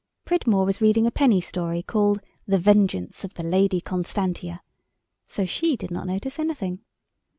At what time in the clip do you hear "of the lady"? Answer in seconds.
3.23-3.79